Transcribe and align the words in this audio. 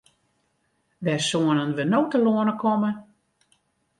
Wêr 1.03 1.21
soenen 1.29 1.71
we 1.77 1.83
no 1.85 1.99
telâne 2.11 2.53
komme? 2.61 2.91